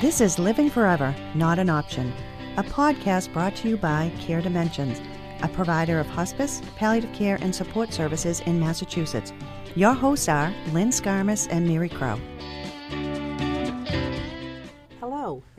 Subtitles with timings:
[0.00, 2.12] This is Living Forever, Not an Option,
[2.56, 5.00] a podcast brought to you by Care Dimensions,
[5.42, 9.32] a provider of hospice, palliative care, and support services in Massachusetts.
[9.74, 12.16] Your hosts are Lynn Scarmus and Mary Crow.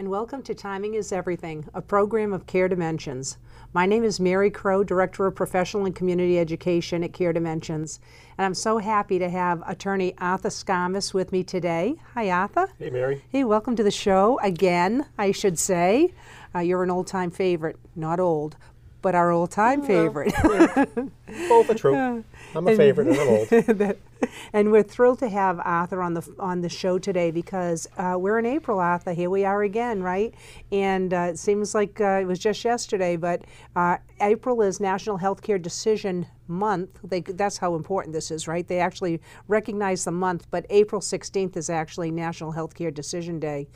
[0.09, 3.37] And welcome to Timing is Everything, a program of Care Dimensions.
[3.73, 7.99] My name is Mary Crow, Director of Professional and Community Education at Care Dimensions,
[8.35, 11.97] and I'm so happy to have attorney Arthur Scamus with me today.
[12.15, 12.69] Hi, Arthur.
[12.79, 13.21] Hey, Mary.
[13.29, 16.11] Hey, welcome to the show again, I should say.
[16.55, 18.57] Uh, you're an old time favorite, not old,
[19.03, 20.33] but our old time favorite.
[20.43, 22.23] Both are true.
[22.55, 23.95] I'm a favorite and I'm old.
[24.53, 28.39] and we're thrilled to have Arthur on the on the show today because uh, we're
[28.39, 29.13] in April, Arthur.
[29.13, 30.33] Here we are again, right?
[30.71, 33.43] And uh, it seems like uh, it was just yesterday, but
[33.75, 36.99] uh, April is National Healthcare Decision Month.
[37.03, 38.67] They, that's how important this is, right?
[38.67, 43.67] They actually recognize the month, but April 16th is actually National Healthcare Decision Day.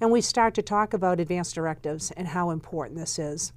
[0.00, 3.52] And we start to talk about advanced directives and how important this is.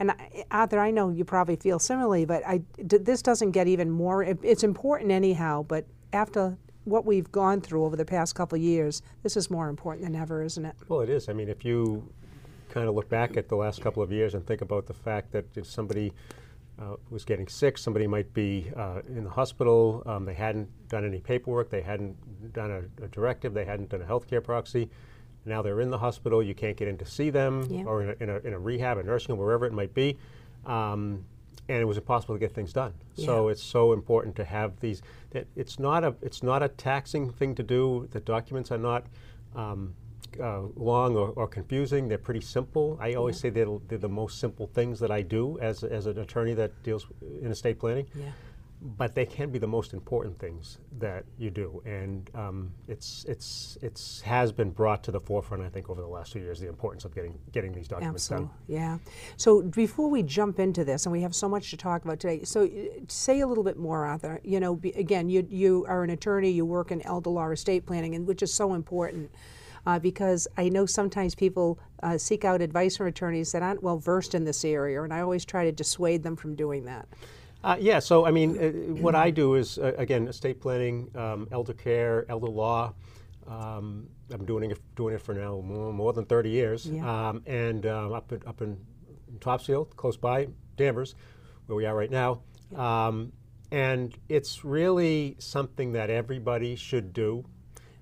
[0.00, 0.12] And
[0.50, 4.22] Arthur, I know you probably feel similarly, but I, this doesn't get even more.
[4.22, 9.02] It's important anyhow, but after what we've gone through over the past couple of years,
[9.22, 10.74] this is more important than ever, isn't it?
[10.88, 11.28] Well, it is.
[11.28, 12.08] I mean, if you
[12.68, 15.32] kind of look back at the last couple of years and think about the fact
[15.32, 16.12] that if somebody
[16.80, 21.04] uh, was getting sick, somebody might be uh, in the hospital, um, they hadn't done
[21.04, 22.16] any paperwork, they hadn't
[22.52, 24.88] done a, a directive, they hadn't done a healthcare proxy.
[25.44, 27.84] Now they're in the hospital, you can't get in to see them, Yeah.
[27.84, 30.16] or in a, in, a, in a rehab, a nursing home, wherever it might be.
[30.66, 31.24] Um,
[31.70, 32.94] and it was impossible to get things done.
[33.14, 35.02] So it's so important to have these.
[35.30, 38.08] That it's not a it's not a taxing thing to do.
[38.10, 39.04] The documents are not
[39.54, 39.92] um,
[40.42, 42.08] uh, long or, or confusing.
[42.08, 42.96] They're pretty simple.
[43.00, 46.18] I always say they're, they're the most simple things that I do as as an
[46.18, 47.06] attorney that deals
[47.42, 48.06] in estate planning.
[48.14, 48.30] Yeah.
[48.80, 53.76] But they can be the most important things that you do, and um, it's it's
[53.82, 55.64] it's has been brought to the forefront.
[55.64, 58.46] I think over the last few years, the importance of getting getting these documents Absolutely.
[58.46, 58.56] done.
[58.68, 58.98] Yeah.
[59.36, 62.44] So before we jump into this, and we have so much to talk about today,
[62.44, 64.40] so uh, say a little bit more, Arthur.
[64.44, 66.50] You know, be, again, you you are an attorney.
[66.50, 69.28] You work in elder law estate planning, and which is so important.
[69.86, 73.98] Uh, because I know sometimes people uh, seek out advice from attorneys that aren't well
[73.98, 77.08] versed in this area, and I always try to dissuade them from doing that.
[77.64, 78.70] Uh, yeah, so I mean, uh,
[79.02, 82.94] what I do is, uh, again, estate planning, um, elder care, elder law.
[83.46, 86.86] Um, I'm doing it, doing it for now more, more than 30 years.
[86.86, 87.28] Yeah.
[87.28, 88.78] Um, and um, up, in, up in
[89.40, 91.14] Topsfield, close by, Danvers,
[91.66, 92.42] where we are right now.
[92.76, 93.32] Um,
[93.70, 97.44] and it's really something that everybody should do.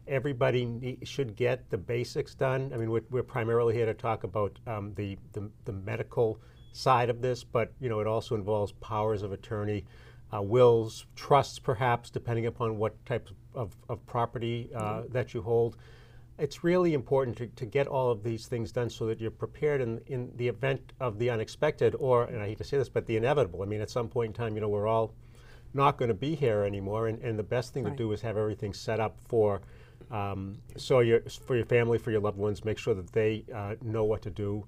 [0.07, 2.73] Everybody ne- should get the basics done.
[2.75, 6.41] I mean, we're, we're primarily here to talk about um, the, the, the medical
[6.77, 9.85] side of this, but you know, it also involves powers of attorney,
[10.35, 15.77] uh, wills, trusts, perhaps, depending upon what type of, of property uh, that you hold.
[16.39, 19.81] It's really important to, to get all of these things done so that you're prepared
[19.81, 23.07] in, in the event of the unexpected, or, and I hate to say this, but
[23.07, 23.63] the inevitable.
[23.63, 25.15] I mean, at some point in time, you know, we're all
[25.73, 27.93] not going to be here anymore, and, and the best thing Right.
[27.93, 29.63] to do is have everything set up for
[30.11, 33.75] um, so your for your family, for your loved ones, make sure that they uh,
[33.83, 34.65] know what to do,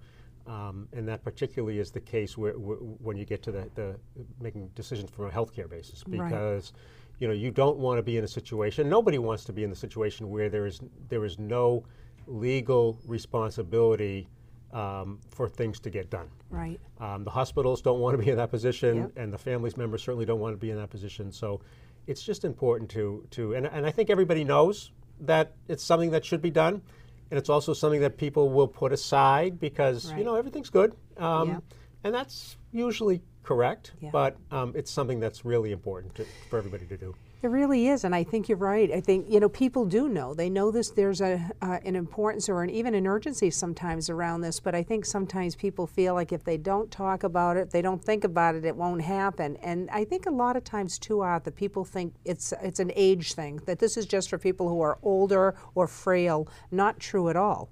[0.49, 3.97] um, and that particularly is the case where, wh- when you get to the, the
[4.41, 6.29] making decisions from a healthcare basis, Right.
[6.31, 6.73] because
[7.19, 8.89] you know you don't want to be in a situation.
[8.89, 11.85] Nobody wants to be in the situation where there is there is no
[12.27, 14.29] legal responsibility
[14.73, 16.29] um, for things to get done.
[16.51, 16.79] Right.
[17.01, 19.13] Um, the hospitals don't want to be in that position, Yep.
[19.17, 21.33] and the families members certainly don't want to be in that position.
[21.33, 21.61] So
[22.07, 26.25] it's just important to, to and, and I think everybody knows that it's something that
[26.25, 26.83] should be done.
[27.31, 30.19] And it's also something that people will put aside because, Right.
[30.19, 30.95] you know, everything's good.
[31.17, 31.63] Um.
[32.05, 34.11] And that's usually correct, Yeah.
[34.13, 37.15] but um, it's something that's really important to, for everybody to do.
[37.41, 38.91] It really is, and I think you're right.
[38.91, 40.35] I think you know people do know.
[40.35, 40.91] They know this.
[40.91, 44.59] There's a uh, an importance or an, even an urgency sometimes around this.
[44.59, 48.03] But I think sometimes people feel like if they don't talk about it, they don't
[48.03, 49.57] think about it, it won't happen.
[49.63, 52.91] And I think a lot of times too, out that people think it's it's an
[52.97, 53.61] age thing.
[53.67, 56.49] That this is just for people who are older or frail.
[56.73, 57.69] Not true at all.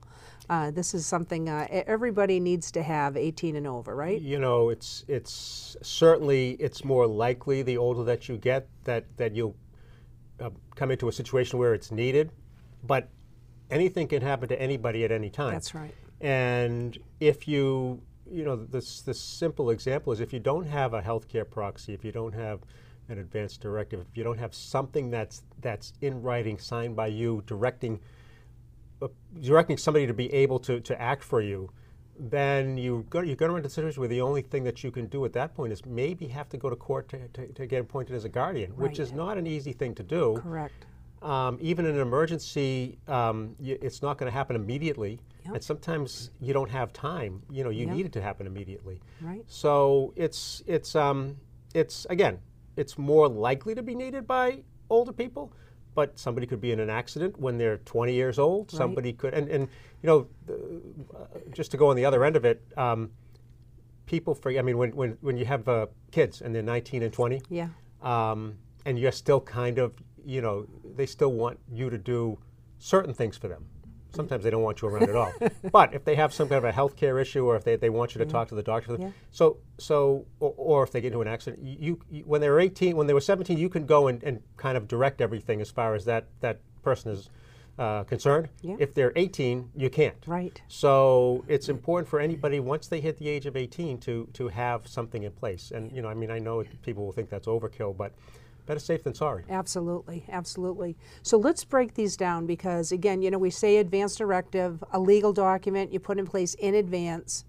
[0.48, 4.20] Uh, this is something uh, everybody needs to have 18 and over, right?
[4.20, 9.34] You know, it's it's certainly it's more likely the older that you get that that
[9.34, 9.56] you'll
[10.40, 12.31] uh, come into a situation where it's needed,
[12.84, 13.08] but
[13.70, 15.52] anything can happen to anybody at any time.
[15.52, 15.93] That's right.
[16.20, 18.00] And if you,
[18.31, 22.04] you know, this the simple example is if you don't have a healthcare proxy, if
[22.04, 22.60] you don't have
[23.08, 27.42] an advanced directive, if you don't have something that's that's in writing, signed by you,
[27.46, 28.00] directing
[29.40, 31.70] directing somebody to be able to, to act for you,
[32.19, 34.82] then you go, you're going to run into a situation where the only thing that
[34.82, 37.46] you can do at that point is maybe have to go to court to, to,
[37.52, 40.38] to get appointed as a guardian, which is not an easy thing to do.
[40.43, 40.87] Correct.
[41.22, 45.20] Um, even in an emergency, um, y- it's not going to happen immediately.
[45.44, 47.42] and sometimes you don't have time.
[47.50, 47.94] You know, you Yep.
[47.96, 49.00] need it to happen immediately.
[49.20, 49.44] Right.
[49.46, 51.37] So it's it's um
[51.72, 52.40] it's again
[52.76, 55.52] it's more likely to be needed by older people,
[55.96, 58.70] but somebody could be in an accident when they're 20 years old.
[58.70, 59.66] Somebody could and and
[60.02, 62.62] you know uh, just to go on the other end of it.
[62.76, 63.10] Um,
[64.04, 64.60] people forget.
[64.60, 67.69] I mean, when when when you have uh, kids and they're 19 and 20, Yeah.
[68.02, 68.54] um,
[68.84, 69.94] and you're still kind of,
[70.25, 72.38] you know, they still want you to do
[72.78, 73.64] certain things for them.
[74.16, 75.32] Sometimes they don't want you around at all.
[75.72, 77.90] But if they have some kind of a health care issue, or if they, they
[77.90, 79.10] want you to talk to the doctor, Yeah.
[79.30, 82.58] so so, or, or if they get into an accident, you, you when they were
[82.60, 85.70] 18, when they were 17, you can go and, and kind of direct everything as
[85.70, 87.28] far as that that person is
[87.78, 88.48] uh, concerned.
[88.62, 88.76] Yeah.
[88.78, 90.16] If they're 18, you can't.
[90.26, 90.60] Right.
[90.68, 94.88] So it's important for anybody once they hit the age of 18 to to have
[94.88, 95.72] something in place.
[95.72, 98.12] And you know, I mean, I know people will think that's overkill, but
[98.66, 99.44] better safe than sorry.
[99.48, 100.96] Absolutely, absolutely.
[101.22, 105.32] So let's break these down because, again, you know, we say advance directive, a legal
[105.32, 107.44] document you put in place in advance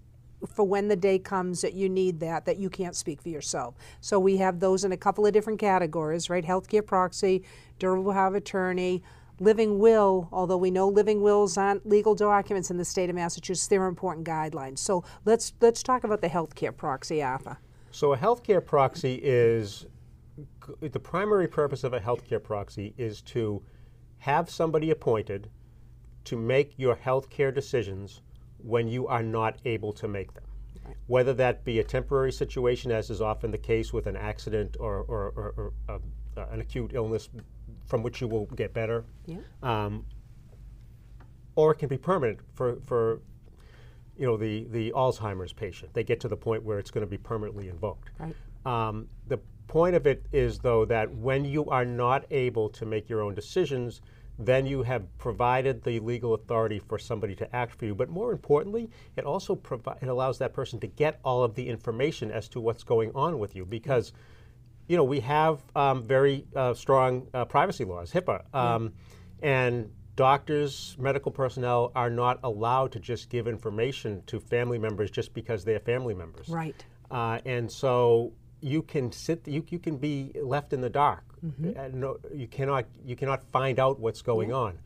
[0.46, 3.74] for when the day comes that you need that, that you can't speak for yourself.
[4.00, 6.44] So we have those in a couple of different categories, right?
[6.44, 7.42] Healthcare proxy,
[7.78, 9.02] durable power of attorney,
[9.40, 13.66] living will, although we know living wills aren't legal documents in the state of Massachusetts,
[13.66, 14.78] they're important guidelines.
[14.78, 17.58] So let's let's talk about the healthcare proxy, Arthur.
[17.90, 19.86] So a healthcare proxy is
[20.80, 23.62] the primary purpose of a healthcare proxy is to
[24.18, 25.50] have somebody appointed
[26.24, 28.20] to make your healthcare decisions
[28.58, 30.44] when you are not able to make them.
[31.06, 35.00] Whether that be a temporary situation, as is often the case with an accident or,
[35.02, 36.02] or, or, or um,
[36.36, 37.28] uh, an acute illness
[37.86, 39.38] from which you will get better, Yeah.
[39.62, 40.04] um,
[41.56, 43.20] or it can be permanent for, for
[44.16, 45.92] you know, the, the Alzheimer's patient.
[45.94, 48.10] They get to the point where it's going to be permanently invoked.
[48.18, 48.34] Right.
[48.66, 49.38] Um, the
[49.68, 53.34] point of it is, though, that when you are not able to make your own
[53.34, 54.00] decisions,
[54.38, 57.94] then you have provided the legal authority for somebody to act for you.
[57.94, 61.68] But more importantly, it also provi- it allows that person to get all of the
[61.68, 64.12] information as to what's going on with you because
[64.88, 68.94] you know, we have um, very uh, strong uh, privacy laws, HIPAA, um,
[69.42, 75.34] and doctors, medical personnel are not allowed to just give information to family members just
[75.34, 76.48] because they're family members.
[76.48, 76.84] Right.
[77.10, 81.24] Uh, and so you can sit, you, you can be left in the dark.
[81.76, 84.78] And no, you cannot, you cannot find out what's going on.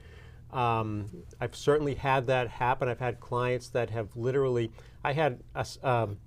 [0.52, 1.08] Um,
[1.40, 2.88] I've certainly had that happen.
[2.88, 4.70] I've had clients that have literally.
[5.02, 6.18] I had a, um,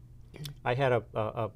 [0.63, 1.51] I had a, a, a,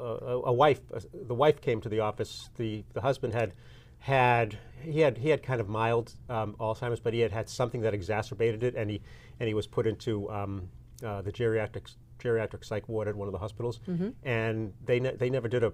[0.00, 0.80] a, a wife.
[0.94, 2.48] uh, the wife came to the office.
[2.56, 3.54] The the husband had
[3.98, 7.80] had he had he had kind of mild um, Alzheimer's, but he had had something
[7.82, 9.02] that exacerbated it, and he
[9.40, 10.68] and he was put into um,
[11.04, 11.92] uh, the geriatric
[12.22, 13.80] geriatric psych ward at one of the hospitals,
[14.22, 15.72] and they ne- they never did a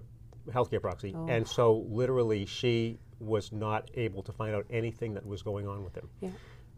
[0.51, 5.43] healthcare proxy, and so literally she was not able to find out anything that was
[5.43, 6.09] going on with him.
[6.21, 6.31] Yeah.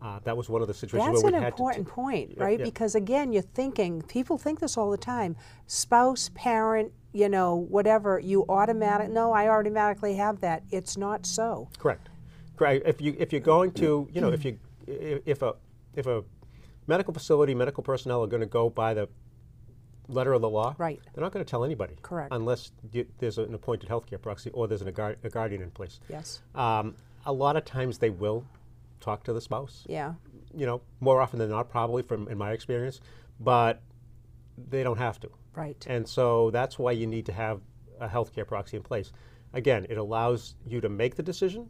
[0.02, 2.58] Uh, that was one of the situations That's where an we had important point, right?
[2.58, 2.64] yeah.
[2.64, 5.36] Because again, you're thinking, people think this all the time
[5.66, 10.62] spouse, parent, you know, whatever, you automatic, no, I automatically have that.
[10.70, 11.68] It's not so.
[11.78, 12.08] Correct.
[12.56, 12.86] Correct.
[12.86, 15.54] If you if you're going to you know if you if a
[15.94, 16.24] if a
[16.86, 19.08] medical facility medical personnel are going to go by the
[20.10, 21.00] letter of the law, Right.
[21.14, 22.32] They're not going to tell anybody, Correct.
[22.32, 22.72] Unless
[23.18, 26.00] there's an appointed healthcare proxy or there's an, a, guard, a guardian in place.
[26.08, 26.40] Yes.
[26.54, 26.94] Um,
[27.26, 28.44] a lot of times they will
[29.00, 29.84] talk to the spouse.
[29.88, 30.14] Yeah.
[30.54, 33.00] You know, more often than not, probably from in my experience,
[33.38, 33.82] but
[34.68, 35.30] they don't have to.
[35.54, 35.84] Right.
[35.88, 37.60] And so that's why you need to have
[38.00, 39.12] a healthcare proxy in place.
[39.52, 41.68] Again, it allows you to make the decision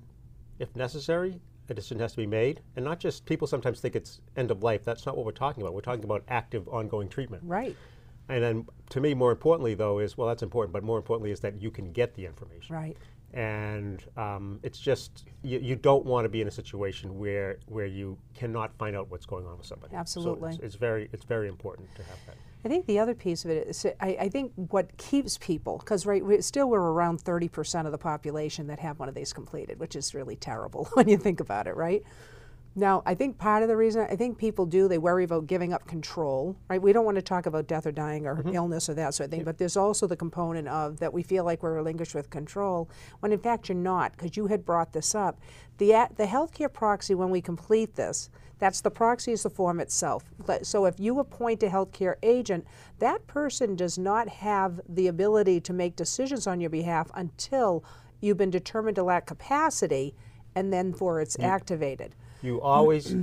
[0.58, 1.40] if necessary.
[1.68, 4.64] A decision has to be made, and not just people sometimes think it's end of
[4.64, 4.84] life.
[4.84, 5.72] That's not what we're talking about.
[5.72, 7.44] We're talking about active, ongoing treatment.
[7.46, 7.76] Right.
[8.30, 11.40] And then, to me, more importantly, though, is well, that's important, but more importantly, is
[11.40, 12.74] that you can get the information.
[12.74, 12.96] Right.
[13.32, 17.86] And um, it's just you, you don't want to be in a situation where where
[17.86, 19.92] you cannot find out what's going on with somebody.
[19.92, 20.50] So Absolutely.
[20.50, 22.36] it's, it's very it's very important to have that.
[22.64, 26.04] I think the other piece of it is, I, I think what keeps people, because
[26.04, 29.80] right, we, still we're around 30% of the population that have one of these completed,
[29.80, 32.02] which is really terrible when you think about it, right?
[32.76, 35.72] Now, I think part of the reason, I think people do, they worry about giving
[35.72, 36.80] up control, right?
[36.80, 38.54] We don't want to talk about death or dying or mm-hmm.
[38.54, 41.44] illness or that sort of thing, but there's also the component of that we feel
[41.44, 42.88] like we're relinquished with control,
[43.20, 45.40] when in fact you're not, because you had brought this up.
[45.78, 50.24] The, the healthcare proxy, when we complete this, that's the proxy is the form itself.
[50.62, 52.66] So if you appoint a healthcare agent,
[52.98, 57.82] that person does not have the ability to make decisions on your behalf until
[58.20, 60.14] you've been determined to lack capacity
[60.54, 61.44] and then for it's mm.
[61.44, 62.14] activated.
[62.42, 63.16] You always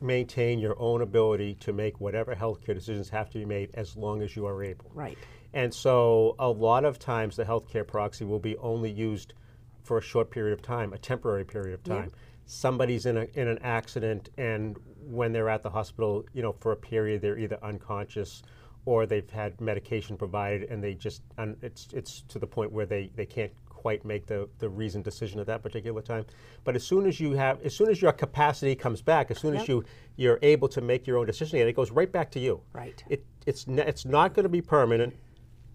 [0.00, 4.22] maintain your own ability to make whatever healthcare decisions have to be made as long
[4.22, 4.90] as you are able.
[4.94, 5.18] Right.
[5.54, 9.34] And so a lot of times the healthcare proxy will be only used
[9.82, 12.12] for a short period of time, a temporary period of time.
[12.44, 16.72] Somebody's in, a, in an accident, and when they're at the hospital, you know, for
[16.72, 18.42] a period, they're either unconscious
[18.84, 21.22] or they've had medication provided, and they just,
[21.62, 25.38] it's, it's to the point where they, they can't quite make the, the reasoned decision
[25.38, 26.24] at that particular time.
[26.64, 29.56] But as soon as you have, as soon as your capacity comes back, as soon
[29.56, 29.84] as you,
[30.16, 32.60] you're able to make your own decision again, it goes right back to you.
[32.72, 33.02] Right.
[33.08, 35.14] It, it's, it's not going to be permanent,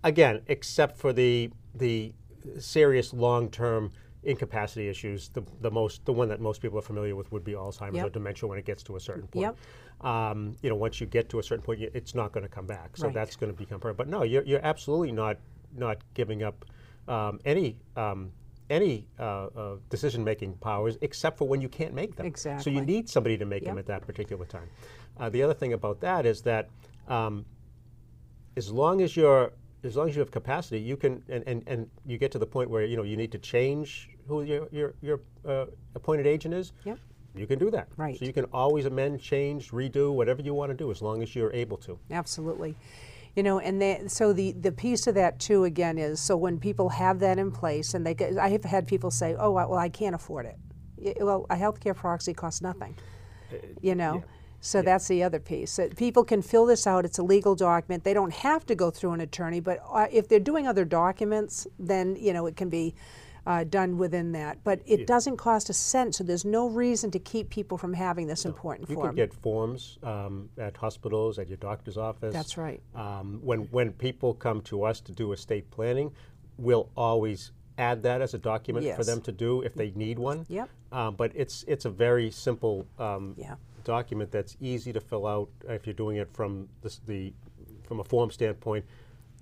[0.03, 2.13] again, except for the, the
[2.59, 3.91] serious long-term
[4.23, 5.29] incapacity issues.
[5.29, 8.09] The, the most, the one that most people are familiar with would be Alzheimer's or
[8.09, 9.55] dementia when it gets to a certain point.
[10.01, 10.05] Yep.
[10.05, 12.67] Um, you know, once you get to a certain point, it's not going to come
[12.67, 12.97] back.
[12.97, 13.13] So Right.
[13.13, 13.97] that's going to become permanent.
[13.97, 15.37] But no, you're, you're absolutely not
[15.75, 16.65] not giving up
[17.07, 18.31] um, any um,
[18.69, 22.25] any uh, uh, decision-making powers, except for when you can't make them.
[22.25, 22.63] Exactly.
[22.63, 24.69] So you need somebody to make them at that particular time.
[25.19, 26.69] Uh, the other thing about that is that
[27.07, 27.45] um,
[28.55, 29.51] as long as you're
[29.83, 32.45] as long as you have capacity, you can and, and, and you get to the
[32.45, 36.53] point where you know you need to change who your your, your uh, appointed agent
[36.53, 36.71] is.
[36.85, 36.97] Yep.
[37.35, 37.87] You can do that.
[37.97, 38.17] Right.
[38.17, 41.35] So you can always amend, change, redo, whatever you want to do, as long as
[41.35, 41.97] you're able to.
[42.11, 42.75] Absolutely.
[43.35, 46.59] You know, and they, so the, the piece of that too, again, is so when
[46.59, 49.73] people have that in place, and they, get- I have had people say, oh, well,
[49.73, 50.57] I can't afford it.
[51.19, 52.95] Well, a healthcare proxy costs nothing,
[53.81, 54.23] you know?
[54.61, 55.75] So that's the other piece.
[55.75, 57.03] That people can fill this out.
[57.03, 58.05] It's a legal document.
[58.05, 61.67] They don't have to go through an attorney, but uh, if they're doing other documents,
[61.77, 62.95] then you know it can be
[63.45, 64.63] uh, done within that.
[64.63, 68.27] But it doesn't cost a cent, so there's no reason to keep people from having
[68.27, 69.05] this important You form.
[69.07, 72.33] You can get forms um, at hospitals, at your doctor's office.
[72.33, 72.81] That's right.
[72.95, 76.11] Um, when when people come to us to do estate planning,
[76.57, 80.45] we'll always add that as a document for them to do if they need one.
[80.47, 80.69] Yep.
[80.91, 83.55] Um, but it's it's a very simple um, Yeah.
[83.83, 87.33] document that's easy to fill out if you're doing it from the, s- the
[87.87, 88.85] from a form standpoint,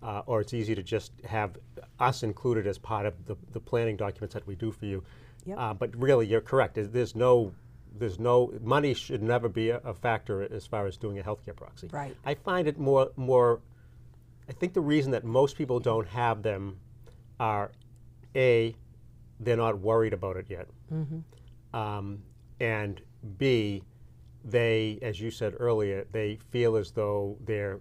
[0.03, 1.57] uh, or it's easy to just have
[1.99, 5.03] us included as part of the, the planning documents that we do for you.
[5.45, 5.57] Yep.
[5.57, 6.75] Uh, but really, you're correct.
[6.75, 7.53] There's, there's no
[7.97, 11.55] there's no money should never be a, a factor as far as doing a healthcare
[11.55, 11.87] proxy.
[11.91, 12.15] Right.
[12.25, 13.59] I find it more more.
[14.49, 16.77] I think the reason that most people don't have them
[17.39, 17.71] are,
[18.35, 18.75] a,
[19.39, 20.67] they're not worried about it yet,
[21.73, 22.21] um,
[22.59, 23.01] and
[23.37, 23.81] b,
[24.43, 27.79] they, as you said earlier, they feel as though they're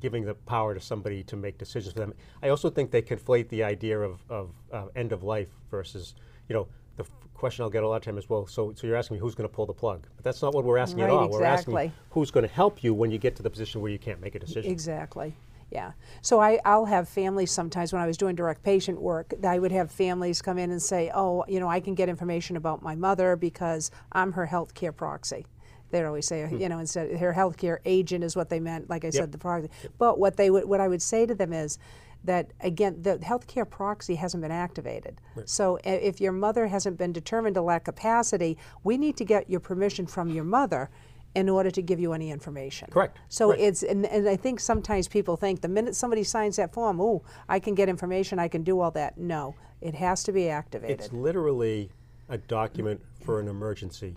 [0.00, 2.14] giving the power to somebody to make decisions for them.
[2.42, 6.14] I also think they conflate the idea of, of uh, end of life versus,
[6.48, 8.86] you know, the f- question I'll get a lot of time is, well, so, so
[8.86, 10.06] you're asking me who's going to pull the plug?
[10.16, 11.28] But that's not what we're asking at Right, all.
[11.28, 13.98] We're asking who's going to help you when you get to the position where you
[13.98, 14.70] can't make a decision.
[14.70, 15.34] Exactly.
[15.70, 15.92] Yeah.
[16.20, 19.70] So I, I'll have families sometimes when I was doing direct patient work, I would
[19.70, 22.96] have families come in and say, oh, you know, I can get information about my
[22.96, 25.46] mother because I'm her health care proxy.
[25.90, 26.56] They'd always say, Hmm.
[26.58, 29.38] you know, instead her health care agent is what they meant, like I said, the
[29.38, 29.70] proxy.
[29.98, 31.78] But what they would, what I would say to them is
[32.24, 35.20] that again, the healthcare proxy hasn't been activated.
[35.46, 39.60] So if your mother hasn't been determined to lack capacity, we need to get your
[39.60, 40.90] permission from your mother
[41.34, 42.88] in order to give you any information.
[42.90, 43.16] Correct.
[43.28, 43.62] So Correct.
[43.62, 47.22] it's and, and I think sometimes people think the minute somebody signs that form, oh,
[47.48, 49.16] I can get information, I can do all that.
[49.16, 51.00] No, it has to be activated.
[51.00, 51.90] It's literally
[52.28, 54.16] a document for an emergency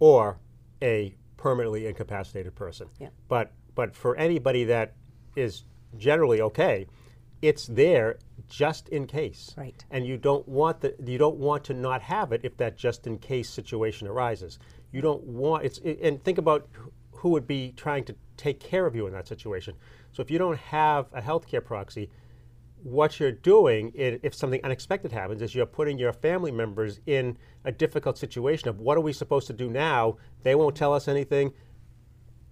[0.00, 0.38] or
[0.84, 2.88] a permanently incapacitated person.
[3.00, 3.08] Yeah.
[3.28, 4.94] But but for anybody that
[5.34, 5.64] is
[5.96, 6.86] generally okay,
[7.42, 9.54] it's there just in case.
[9.56, 9.84] Right.
[9.90, 13.06] And you don't want the you don't want to not have it if that just
[13.06, 14.58] in case situation arises.
[14.92, 16.68] You don't want it's it, and think about
[17.12, 19.74] who would be trying to take care of you in that situation.
[20.12, 22.10] So if you don't have a healthcare proxy,
[22.84, 27.36] what you're doing i if something unexpected happens is you're putting your family members in
[27.64, 31.08] a difficult situation of what are we supposed to do now they won't tell us
[31.08, 31.50] anything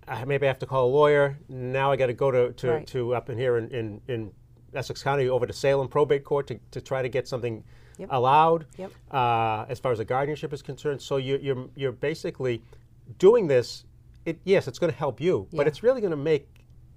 [0.08, 2.68] uh, maybe i have to call a lawyer now i got to go to, to,
[2.70, 2.86] Right.
[2.88, 4.32] to up in here in, in, in
[4.74, 7.62] essex county over to salem probate court to, to try to get something
[7.98, 8.08] Yep.
[8.10, 8.90] allowed Yep.
[9.10, 12.62] uh, as far as the guardianship is concerned so you, you're, you're basically
[13.18, 13.84] doing this
[14.24, 16.48] it, yes it's going to help you but it's really going to make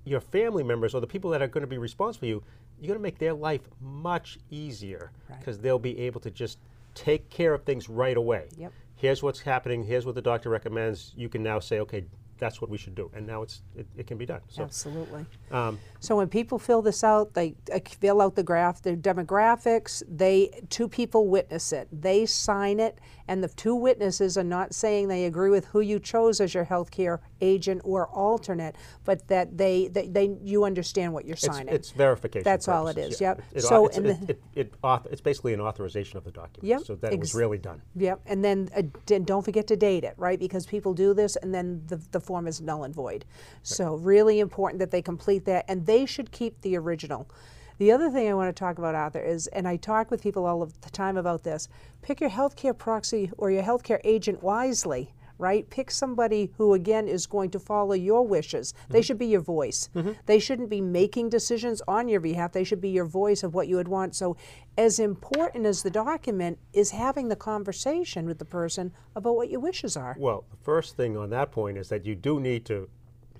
[0.05, 2.43] your family members or the people that are going to be responsible for you,
[2.79, 5.39] you're going to make their life much easier Right.
[5.39, 6.59] because they'll be able to just
[6.93, 8.47] take care of things right away.
[8.57, 8.71] Yep.
[8.95, 9.83] Here's what's happening.
[9.83, 11.13] Here's what the doctor recommends.
[11.17, 12.05] You can now say, okay,
[12.37, 14.41] that's what we should do, and now it's it, it can be done.
[14.47, 15.25] So, Absolutely.
[15.51, 20.03] um, So when people fill this out, they uh, fill out the graph, their demographics.
[20.07, 21.87] They two people witness it.
[21.91, 25.99] They sign it, and the two witnesses are not saying they agree with who you
[25.99, 31.25] chose as your healthcare agent or alternate, but that they they, they you understand what
[31.25, 31.73] you're it's, signing.
[31.73, 32.43] it's verification.
[32.43, 33.29] That's all it purposes, is, yeah.
[33.29, 33.41] yep.
[33.51, 34.73] It, it, So it's, it, it, it
[35.11, 37.81] it's basically an authorization of the document, Yep, so that it was really done.
[37.95, 38.81] Yep, and then uh,
[39.23, 40.39] don't forget to date it, right?
[40.39, 43.25] Because people do this and then the, the form is null and void.
[43.63, 47.29] So really important that they complete that, and they should keep the original.
[47.77, 50.23] The other thing I want to talk about, out there is, and I talk with
[50.23, 51.67] people all of the time about this
[52.01, 55.13] pick your healthcare proxy or your healthcare agent wisely.
[55.37, 55.69] Right?
[55.69, 58.73] Pick somebody who, again, is going to follow your wishes.
[58.89, 59.89] They should be your voice.
[60.25, 62.53] They shouldn't be making decisions on your behalf.
[62.53, 64.15] They should be your voice of what you would want.
[64.15, 64.37] So,
[64.77, 69.59] as important as the document is having the conversation with the person about what your
[69.59, 70.15] wishes are.
[70.19, 72.87] Well, the first thing on that point is that you do need to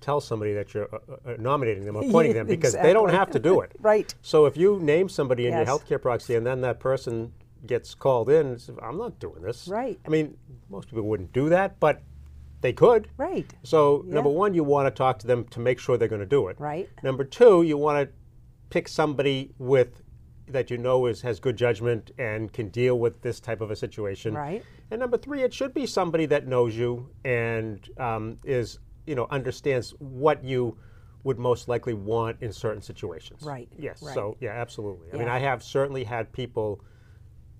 [0.01, 3.39] tell somebody that you're uh, uh, nominating them, appointing them, because they don't have to
[3.39, 3.71] do it.
[3.81, 4.13] Right.
[4.21, 5.67] So if you name somebody in Yes.
[5.67, 7.31] your healthcare proxy and then that person
[7.67, 9.67] gets called in, and says, I'm not doing this.
[9.67, 9.99] Right.
[10.05, 10.37] I mean,
[10.69, 12.01] most people wouldn't do that, but
[12.61, 13.09] they could.
[13.17, 13.53] Right.
[13.63, 14.15] So Yeah.
[14.15, 16.47] number one, you want to talk to them to make sure they're going to do
[16.47, 16.59] it.
[16.59, 16.89] Right.
[17.03, 18.13] Number two, you want to
[18.69, 20.01] pick somebody with
[20.47, 23.75] that you know is has good judgment and can deal with this type of a
[23.75, 24.33] situation.
[24.35, 24.63] Right.
[24.91, 29.27] And number three, it should be somebody that knows you and um, is you know
[29.31, 30.77] understands what you
[31.23, 33.41] would most likely want in certain situations.
[33.41, 34.03] Right, Yes.
[34.03, 34.13] right.
[34.13, 35.11] So yeah, absolutely.
[35.11, 36.81] I mean, I have certainly had people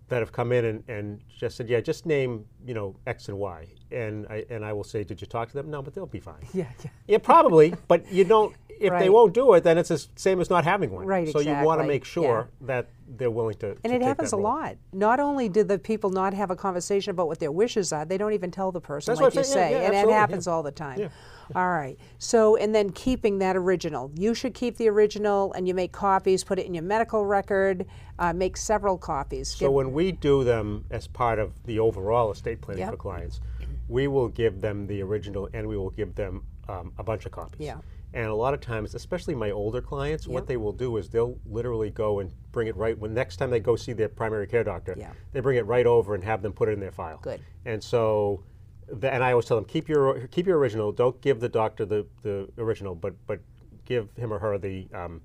[0.07, 3.37] that have come in and, and just said, yeah, just name you know X and
[3.37, 5.69] Y, and I and I will say, did you talk to them?
[5.69, 6.35] No, but they'll be fine.
[6.53, 6.89] Yeah, yeah.
[7.07, 8.55] Yeah, probably, but you don't.
[8.77, 11.05] If they won't do it, then it's the same as not having one.
[11.05, 13.69] Right, So you want to make sure that they're willing to.
[13.69, 14.75] And to it happens a lot.
[14.91, 18.17] Not only do the people not have a conversation about what their wishes are, they
[18.17, 19.81] don't even tell the person, That's like you saying, yeah, say.
[19.81, 20.19] yeah, and it yeah.
[20.19, 20.99] happens all the time.
[20.99, 21.07] Yeah.
[21.55, 21.97] All right.
[22.17, 24.11] So, and then keeping that original.
[24.17, 27.85] You should keep the original and you make copies, put it in your medical record,
[28.17, 29.49] uh, make several copies.
[29.55, 32.91] So when we do them as part of the overall estate planning Yep.
[32.91, 33.41] for clients,
[33.87, 37.31] we will give them the original and we will give them um, a bunch of
[37.31, 37.65] copies.
[37.65, 37.77] Yeah.
[38.13, 40.33] And a lot of times, especially my older clients, Yep.
[40.33, 43.49] what they will do is they'll literally go and bring it right when next time
[43.49, 44.95] they go see their primary care doctor.
[44.97, 45.11] Yeah.
[45.33, 47.19] They bring it right over and have them put it in their file.
[47.21, 47.41] Good.
[47.65, 48.43] And so,
[48.87, 50.91] the, and I always tell them keep your keep your original.
[50.93, 53.41] Don't give the doctor the, the original, but but
[53.83, 55.21] give him or her the um,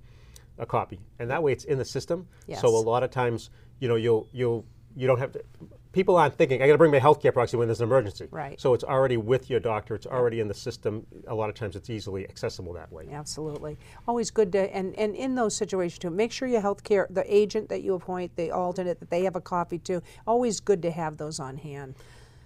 [0.58, 2.26] a copy, and that way it's in the system.
[2.46, 2.60] Yes.
[2.60, 4.64] So a lot of times, you know, you'll you'll
[4.96, 5.44] you don't have to.
[5.92, 8.28] People aren't thinking I got to bring my healthcare proxy when there's an emergency.
[8.30, 8.60] Right.
[8.60, 9.94] So it's already with your doctor.
[9.96, 11.04] It's already in the system.
[11.26, 13.08] A lot of times, it's easily accessible that way.
[13.10, 13.76] Absolutely.
[14.06, 17.68] Always good to, and, and in those situations too, make sure your healthcare, the agent
[17.70, 20.00] that you appoint, the alternate, that they have a copy too.
[20.26, 21.96] Always good to have those on hand.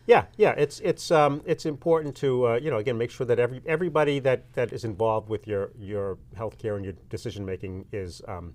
[0.07, 3.39] Yeah, yeah, it's it's um, it's important to uh, you know again make sure that
[3.39, 8.21] every everybody that, that is involved with your your healthcare and your decision making is
[8.29, 8.53] um,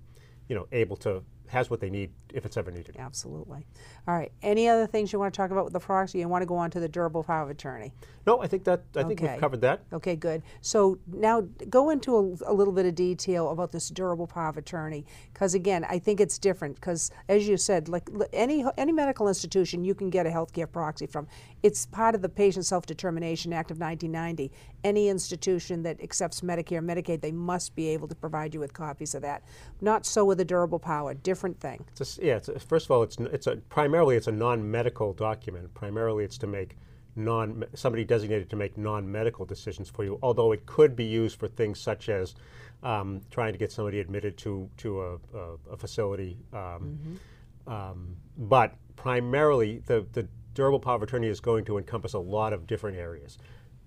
[0.48, 2.96] you know able to has what they need if it's ever needed.
[2.98, 3.66] Absolutely.
[4.06, 4.30] All right.
[4.42, 6.18] Any other things you want to talk about with the proxy?
[6.20, 7.92] You want to go on to the durable power of attorney?
[8.26, 9.82] No, I think that I think we've covered that.
[9.92, 10.42] Okay, good.
[10.60, 14.56] So now go into a, a little bit of detail about this durable power of
[14.56, 16.76] attorney, because again, I think it's different.
[16.76, 21.06] Because as you said, like any any medical institution, you can get a healthcare proxy
[21.06, 21.26] from.
[21.62, 24.52] It's part of the Patient Self Determination Act of 1990.
[24.84, 29.14] Any institution that accepts Medicare, Medicaid, they must be able to provide you with copies
[29.14, 29.42] of that.
[29.80, 31.12] Not so with a durable power.
[31.14, 31.84] Different thing.
[31.92, 35.12] It's a yeah, it's a, first of all, it's it's a primarily it's a non-medical
[35.14, 35.72] document.
[35.74, 36.76] Primarily, it's to make
[37.16, 40.18] non somebody designated to make non-medical decisions for you.
[40.22, 42.34] Although it could be used for things such as
[42.82, 46.38] um, trying to get somebody admitted to to a, a, a facility.
[46.52, 47.18] Um,
[47.66, 52.52] um, but primarily, the the durable power of attorney is going to encompass a lot
[52.52, 53.38] of different areas,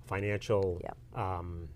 [0.05, 0.79] financial.
[0.83, 0.97] Yep.
[1.15, 1.67] Um,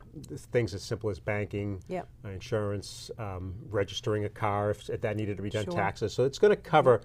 [0.52, 2.08] things as simple as banking, Yep.
[2.26, 5.74] uh, insurance, um, registering a car if, if that needed to be done, Sure.
[5.74, 6.14] taxes.
[6.14, 7.02] So it's going to cover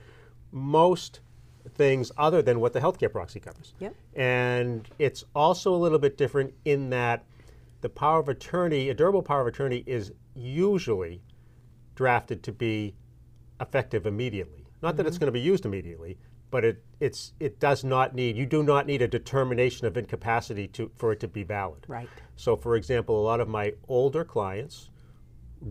[0.50, 1.20] most
[1.74, 3.74] things other than what the healthcare proxy covers.
[3.80, 3.94] Yep.
[4.14, 7.24] And it's also a little bit different in that
[7.82, 11.22] the power of attorney, a durable power of attorney, is usually
[11.94, 12.94] drafted to be
[13.61, 14.64] effective immediately.
[14.82, 15.20] Not that it's Mm-hmm.
[15.24, 16.18] going to be used immediately,
[16.52, 20.68] but it, it's, it does not need, you do not need a determination of incapacity
[20.68, 21.84] to, for it to be valid.
[21.88, 22.08] Right.
[22.36, 24.90] So, for example, a lot of my older clients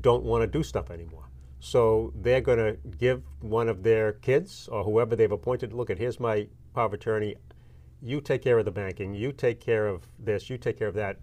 [0.01, 1.25] don't want to do stuff anymore.
[1.59, 5.99] So they're going to give one of their kids or whoever they've appointed, look at
[5.99, 7.35] here's my power of attorney.
[8.01, 9.13] You take care of the banking.
[9.13, 10.49] You take care of this.
[10.49, 11.17] You take care of that.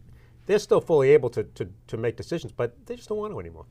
[0.46, 3.40] They're still fully able to, to, to make decisions, but they just don't want to
[3.40, 3.66] anymore.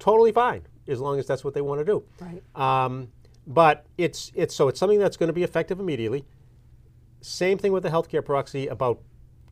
[0.00, 2.04] Totally fine, as long as that's what they want to do.
[2.20, 2.42] Right.
[2.84, 3.08] Um,
[3.48, 6.24] but it's it's so it's something that's going to be effective immediately.
[7.22, 9.00] Same thing with the healthcare proxy about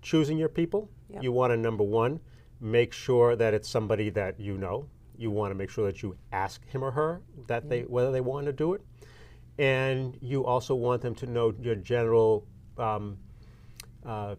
[0.03, 0.89] choosing your people.
[1.09, 1.23] Yep.
[1.23, 2.21] You want to number one,
[2.61, 4.87] make sure that it's somebody that you know.
[5.17, 8.21] You want to make sure that you ask him or her that they whether they
[8.21, 8.83] want to do it,
[9.59, 13.17] and you also want them to know your general um,
[14.05, 14.35] uh,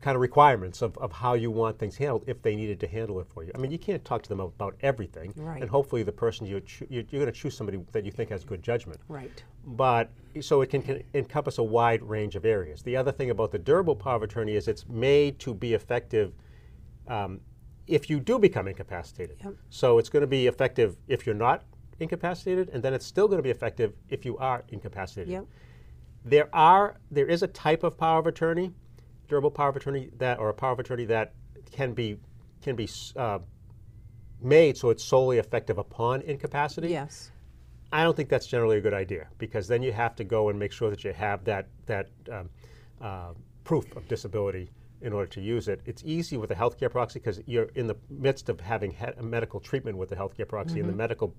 [0.00, 3.20] kind of requirements of, of how you want things handled if they needed to handle
[3.20, 3.50] it for you.
[3.54, 5.60] I mean, you can't talk to them about everything, Right.
[5.60, 8.42] and hopefully the person you you're, you're going to choose somebody that you think has
[8.42, 8.98] good judgment.
[9.08, 9.42] Right.
[9.66, 10.10] But
[10.40, 12.82] so it can, can encompass a wide range of areas.
[12.82, 16.32] The other thing about the durable power of attorney is it's made to be effective
[17.06, 17.40] um,
[17.86, 19.36] if you do become incapacitated.
[19.44, 19.54] Yep.
[19.68, 21.64] So it's going to be effective if you're not
[21.98, 25.30] incapacitated, and then it's still going to be effective if you are incapacitated.
[25.30, 25.44] Yep.
[26.24, 28.72] There are there is a type of power of attorney,
[29.30, 31.32] durable power of attorney that or a power of attorney that
[31.72, 32.18] can be
[32.62, 33.38] can be uh,
[34.42, 36.88] made so it's solely effective upon incapacity.
[36.88, 37.30] Yes.
[37.92, 40.58] I don't think that's generally a good idea because then you have to go and
[40.58, 42.50] make sure that you have that that um,
[43.00, 43.32] uh,
[43.64, 44.70] proof of disability
[45.02, 45.80] in order to use it.
[45.86, 49.58] It's easy with a healthcare proxy because you're in the midst of having a medical
[49.58, 50.80] treatment with the healthcare proxy, mm-hmm.
[50.80, 50.98] and the mm-hmm.
[50.98, 51.34] medical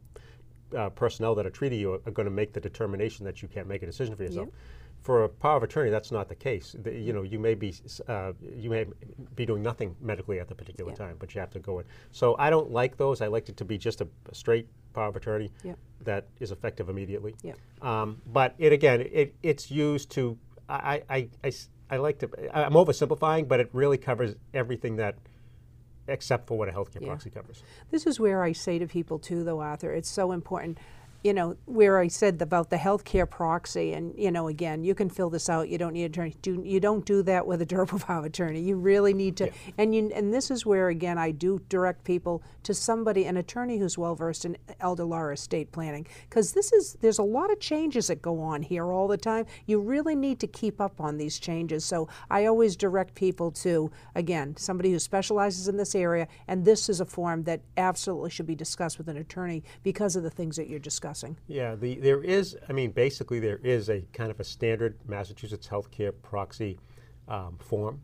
[0.76, 3.48] uh, personnel that are treating you are, are going to make the determination that you
[3.48, 4.48] can't make a decision for yourself.
[4.48, 4.56] Yep.
[5.02, 6.76] For a power of attorney, that's not the case.
[6.80, 7.74] The, you know, you may be
[8.08, 8.86] uh, you may
[9.36, 11.86] be doing nothing medically at the particular time, but you have to go in.
[12.12, 13.20] So I don't like those.
[13.22, 15.50] I like it to be just a, a straight power of attorney
[16.02, 17.36] that is effective immediately.
[17.82, 20.38] Um, but it again, it, it's used to.
[20.70, 21.52] I, I, I,
[21.90, 22.30] I like to.
[22.56, 25.16] I'm oversimplifying, but it really covers everything that
[26.08, 27.08] except for what a healthcare yeah.
[27.08, 27.64] proxy covers.
[27.90, 30.78] This is where I say to people too, though, Arthur, it's so important
[31.24, 35.10] you know, where I said about the healthcare proxy, and you know, again, you can
[35.10, 35.70] fill this out.
[35.70, 36.36] You don't need an attorney.
[36.42, 38.62] Do, you don't do that with a durable power attorney.
[38.62, 39.52] You really need to, yeah.
[39.78, 43.78] and you, and this is where again I do direct people to somebody, an attorney
[43.78, 47.60] who's well versed in elder law estate planning, because this is there's a lot of
[47.60, 49.46] changes that go on here all the time.
[49.68, 51.86] You really need to keep up on these changes.
[51.86, 56.90] So I always direct people to again somebody who specializes in this area, and this
[56.90, 60.56] is a form that absolutely should be discussed with an attorney because of the things
[60.56, 61.38] that you're discussing discussing.
[61.48, 65.68] Yeah, the, there is, I mean, basically there is a kind of a standard Massachusetts
[65.68, 66.80] healthcare proxy
[67.28, 68.02] um, form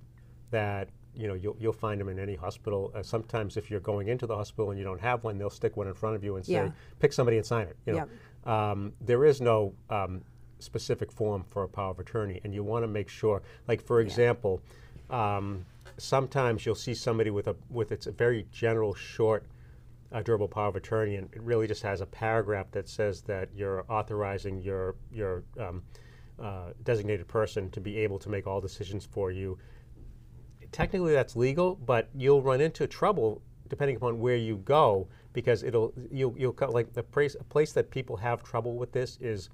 [0.52, 2.92] that you know you'll, you'll find them in any hospital.
[2.96, 5.76] Uh, sometimes if you're going into the hospital and you don't have one, they'll stick
[5.78, 6.70] one in front of you and say, yeah.
[7.00, 7.76] pick somebody and sign it.
[7.86, 8.00] You know?
[8.46, 8.54] Yep.
[8.54, 10.22] Um, there is no um,
[10.60, 13.42] specific form for a power of attorney, and you want to make sure.
[13.68, 14.62] Like for example,
[15.10, 15.38] yeah.
[15.38, 15.66] Um,
[15.98, 19.46] sometimes you'll see somebody with a with it's a very general short
[20.12, 23.50] a durable power of attorney, and it really just has a paragraph that says that
[23.54, 25.84] you're authorizing your your um,
[26.42, 29.58] uh, designated person to be able to make all decisions for you.
[30.72, 35.94] Technically, that's legal, but you'll run into trouble depending upon where you go because it'll
[36.12, 39.50] you'll you'll like the place a place that people have trouble with this is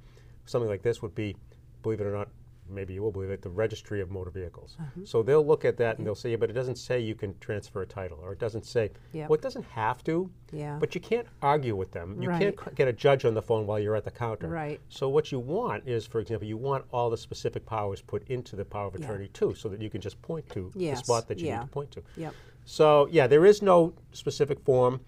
[0.45, 1.35] something like this would be,
[1.81, 2.29] believe it or not,
[2.73, 4.75] maybe you will believe it, the registry of motor vehicles.
[4.79, 5.01] Uh-huh.
[5.05, 7.38] So they'll look at that and they'll say, yeah, but it doesn't say you can
[7.39, 9.29] transfer a title, or it doesn't say, yep.
[9.29, 10.77] well, it doesn't have to, yeah.
[10.79, 12.21] but you can't argue with them.
[12.21, 12.41] You right.
[12.41, 14.47] can't c- get a judge on the phone while you're at the counter.
[14.47, 14.79] Right.
[14.89, 18.55] So what you want is, for example, you want all the specific powers put into
[18.55, 19.39] the power of attorney yeah.
[19.39, 20.99] too, so that you can just point to yes.
[20.99, 21.59] the spot that you yeah.
[21.59, 22.03] need to point to.
[22.17, 22.33] Yep.
[22.65, 25.01] So yeah, there is no specific form.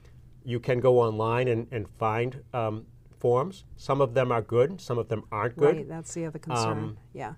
[0.43, 2.85] You can go online and, and find um,
[3.17, 3.63] forms.
[3.77, 5.75] Some of them are good, some of them aren't good.
[5.77, 6.77] Right, that's the other concern.
[6.77, 7.33] Um, yeah.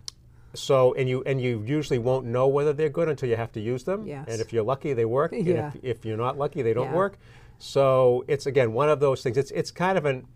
[0.58, 3.62] So and you and you usually won't know whether they're good until you have to
[3.62, 4.06] use them.
[4.06, 4.28] Yes.
[4.28, 5.32] And if you're lucky, they work.
[5.32, 5.38] yeah.
[5.48, 6.96] And if, if you're not lucky, they don't yeah.
[6.96, 7.17] work.
[7.60, 9.38] So it's again one of those things.
[9.38, 10.28] It's it's kind of an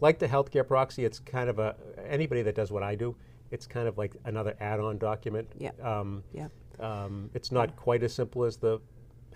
[0.00, 1.04] like the healthcare proxy.
[1.04, 1.76] It's kind of a
[2.08, 3.16] anybody that does what I do.
[3.50, 5.48] It's kind of like another add-on document.
[5.58, 5.70] Yeah.
[5.82, 6.48] Um, yeah.
[6.80, 8.80] Um, it's not quite as simple as the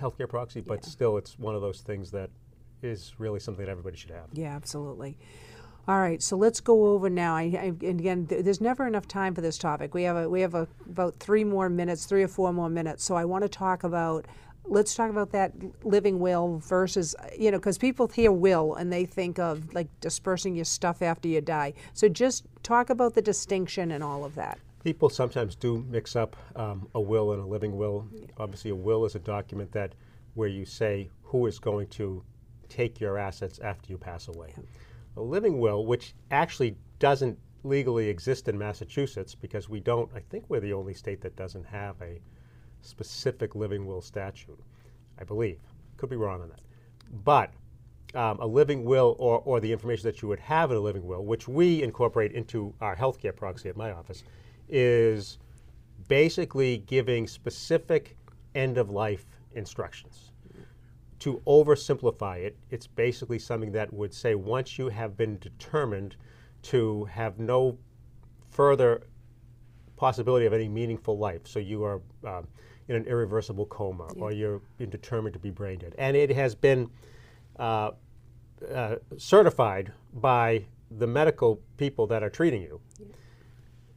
[0.01, 0.89] healthcare proxy, but yeah.
[0.89, 2.31] still, it's one of those things that
[2.83, 4.27] is really something that everybody should have.
[4.33, 5.17] Yeah, absolutely.
[5.91, 7.35] All right, so let's go over now.
[7.35, 9.93] I, I, and again, th- there's never enough time for this topic.
[9.93, 13.03] We have a, we have a, about three more minutes, three or four more minutes.
[13.03, 14.27] So I want to talk about.
[14.67, 19.05] Let's talk about that living will versus you know because people hear will and they
[19.05, 21.73] think of like dispersing your stuff after you die.
[21.93, 24.61] So just talk about the distinction and all of that.
[24.85, 28.07] People sometimes do mix up um, a will and a living will.
[28.13, 28.27] Yeah.
[28.39, 29.97] Obviously, a will is a document that
[30.35, 32.23] where you say who is going to
[32.69, 34.55] take your assets after you pass away.
[34.57, 34.63] Yeah
[35.17, 40.45] a living will, which actually doesn't legally exist in Massachusetts because we don't, I think
[40.49, 42.21] we're the only state that doesn't have a
[42.81, 44.59] specific living will statute,
[45.19, 45.59] I believe.
[45.97, 46.61] Could be wrong on that.
[47.25, 47.53] But
[48.15, 51.07] um, a living will or, or the information that you would have in a living
[51.07, 54.25] will, which we incorporate into our healthcare proxy at my office,
[54.69, 55.39] is
[56.09, 58.17] basically giving specific
[58.55, 60.30] end of life instructions
[61.21, 66.17] to oversimplify it, it's basically something that would say once you have been determined
[66.63, 67.79] to have no
[68.51, 69.03] further
[69.97, 72.49] possibility of any meaningful life, so you are um,
[72.89, 74.23] in an irreversible coma yeah.
[74.23, 76.91] or you're determined to be brain dead, and it has been
[77.59, 77.91] uh,
[78.75, 80.65] uh, certified by
[80.99, 82.81] the medical people that are treating you.
[82.99, 83.07] Yeah.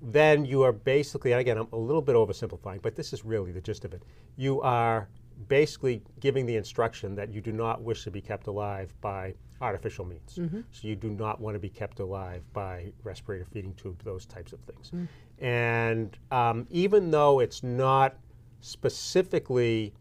[0.02, 3.54] Then you are basically, and again, I'm a little bit oversimplifying, but this is really
[3.54, 4.04] the gist of it.
[4.36, 5.08] You are
[5.48, 10.06] basically giving the instruction that you do not wish to be kept alive by artificial
[10.06, 10.38] means.
[10.38, 10.62] Mm-hmm.
[10.72, 14.54] So you do not want to be kept alive by respirator feeding tube, those types
[14.54, 14.91] of things.
[14.91, 15.08] Mm.
[15.39, 18.15] And um, even though it's not
[18.62, 19.93] specifically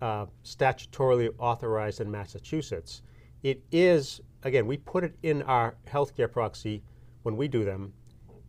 [0.00, 3.02] uh, statutorily authorized in Massachusetts,
[3.42, 6.82] it is again, we put it in our healthcare proxy
[7.22, 7.92] when we do them,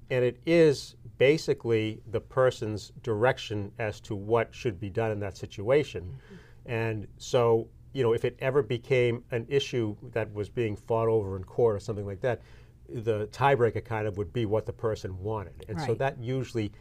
[0.09, 5.37] and it is basically the person's direction as to what should be done in that
[5.37, 6.17] situation.
[6.65, 11.37] And so, you know, if it ever became an issue that was being fought over
[11.37, 12.41] in court or something like that,
[12.89, 15.63] the tiebreaker kind of would be what the person wanted.
[15.69, 16.71] And so that usually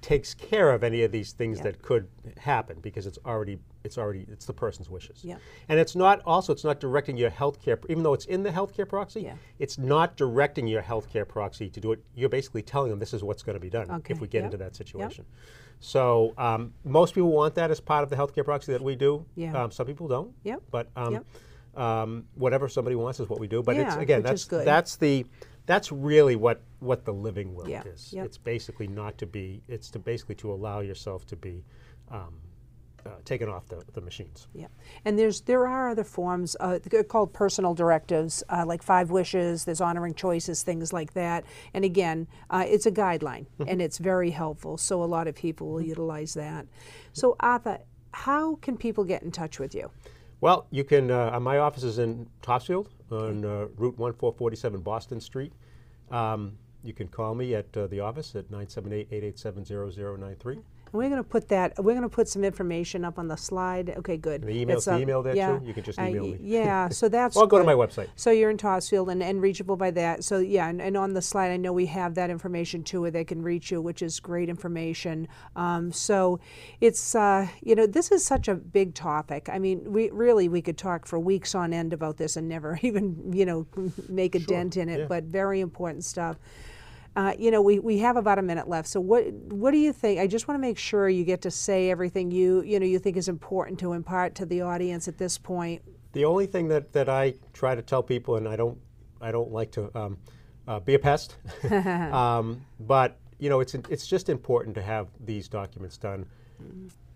[0.00, 1.64] takes care of any of these things Yep.
[1.64, 5.24] that could happen because it's already it's already it's the person's wishes.
[5.24, 5.40] Yep.
[5.68, 8.88] And it's not also it's not directing your healthcare even though it's in the healthcare
[8.88, 9.34] proxy, Yeah.
[9.58, 12.02] it's not directing your healthcare proxy to do it.
[12.14, 14.38] You're basically telling them this is what's going to be done Okay, if we get
[14.38, 15.24] yep, into that situation.
[15.80, 19.24] So um, most people want that as part of the healthcare proxy that we do.
[19.34, 19.60] Yeah.
[19.64, 20.32] Um, some people don't.
[20.44, 21.24] Yep, But um, yep.
[21.76, 23.62] um, whatever somebody wants is what we do.
[23.62, 24.66] But it's again that's good.
[24.66, 25.26] that's the
[25.66, 28.12] that's really what what the living will Yeah, is.
[28.12, 28.26] yep.
[28.26, 29.62] It's basically not to be.
[29.68, 31.64] It's to basically to allow yourself to be
[32.10, 32.34] um,
[33.06, 34.48] uh, taken off the, the machines.
[34.54, 34.66] Yeah,
[35.04, 39.64] and there's there are other forms uh, called personal directives, uh, like five wishes.
[39.64, 41.44] There's honoring choices, things like that.
[41.74, 44.76] And again, uh, it's a guideline, and it's very helpful.
[44.76, 46.66] So a lot of people will utilize that.
[47.12, 47.78] So Arthur,
[48.12, 49.90] how can people get in touch with you?
[50.40, 51.10] Well, you can.
[51.10, 55.52] Uh, my office is in Topsfield on uh, Route 1447 Boston Street.
[56.10, 60.62] Um, you can call me at uh, the office at 978-887-0093.
[60.92, 61.72] And we're going to put that.
[61.78, 63.94] We're going to put some information up on the slide.
[63.98, 64.42] Okay, good.
[64.42, 65.38] The email- the uh, email there, too?
[65.38, 66.38] yeah, You can just uh, email y- me.
[66.42, 67.36] Yeah, so that's.
[67.36, 68.08] I'll go to my website.
[68.14, 70.24] So you're in Topsfield and, and reachable by that.
[70.24, 73.10] So yeah, and, and on the slide, I know we have that information too, where
[73.10, 75.28] they can reach you, which is great information.
[75.56, 76.40] Um, so
[76.80, 79.48] it's uh, you know this is such a big topic.
[79.50, 82.78] I mean, we really we could talk for weeks on end about this and never
[82.82, 83.66] even you know
[84.08, 85.00] make a dent in it.
[85.00, 85.06] yeah.
[85.06, 86.36] But very important stuff.
[87.14, 88.88] Uh, you know, we, we have about a minute left.
[88.88, 90.18] So what what do you think?
[90.18, 92.98] I just want to make sure you get to say everything you you know you
[92.98, 95.82] think is important to impart to the audience at this point.
[96.12, 98.78] The only thing that, that I try to tell people, and I don't
[99.20, 100.18] I don't like to um,
[100.66, 101.36] uh, be a pest,
[101.70, 106.24] um, but you know it's it's just important to have these documents done,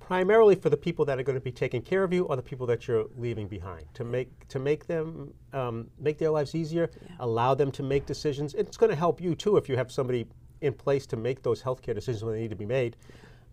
[0.06, 2.42] primarily for the people that are going to be taking care of you or the
[2.42, 6.88] people that you're leaving behind to make to make them um, make their lives easier,
[7.18, 8.54] allow them to make decisions.
[8.54, 10.28] It's going to help you too if you have somebody
[10.60, 12.96] in place to make those healthcare decisions when they need to be made.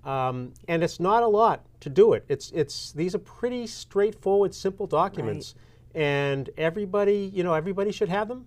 [0.03, 2.23] Um, and it's not a lot to do it.
[2.27, 5.55] It's it's these are pretty straightforward, simple documents,
[5.95, 8.45] and everybody you know everybody should have them.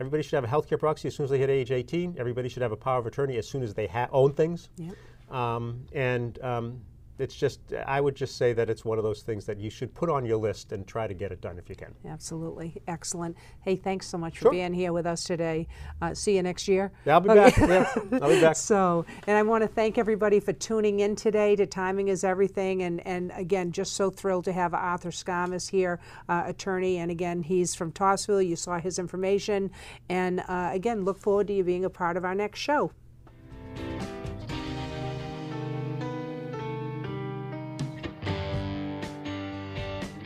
[0.00, 2.16] Everybody should have a healthcare proxy as soon as they hit age 18.
[2.18, 4.70] Everybody should have a power of attorney as soon as they ha- own things.
[4.78, 4.94] Yep.
[5.30, 6.80] Um, and um,
[7.18, 9.94] it's just I would just say that it's one of those things that you should
[9.94, 11.94] put on your list and try to get it done if you can.
[12.08, 12.80] Absolutely.
[12.88, 13.36] Excellent.
[13.60, 15.68] Hey, thanks so much for being here with us today.
[16.00, 16.92] Uh, see you next year.
[17.04, 17.50] Yeah, I'll be Okay.
[17.50, 17.92] back.
[18.10, 18.56] Yeah, I'll be back.
[18.72, 22.82] So, and I want to thank everybody for tuning in today to Timing is Everything.
[22.82, 26.98] And, and again, just so thrilled to have Arthur Scamas here, uh, attorney.
[26.98, 28.44] And again, he's from Topsfield.
[28.44, 29.70] You saw his information.
[30.08, 32.92] And uh, again, look forward to you being a part of our next show.